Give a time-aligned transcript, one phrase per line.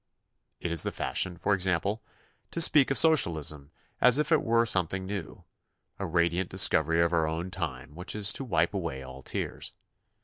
[0.59, 2.01] It is the fashion, for example,
[2.49, 3.69] to speak of socialism
[3.99, 5.43] as if it were something new,
[5.99, 9.73] a radiant dis covery of our own time which is to wipe away all tears.